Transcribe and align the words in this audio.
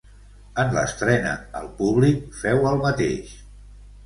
En 0.61 0.71
l'estrena 0.77 1.33
el 1.59 1.69
públic 1.83 2.25
féu 2.41 2.67
el 2.73 2.81
mateix. 2.89 3.37